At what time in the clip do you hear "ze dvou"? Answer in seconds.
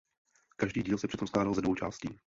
1.53-1.75